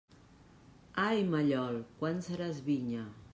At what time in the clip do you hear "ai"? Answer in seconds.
1.07-1.19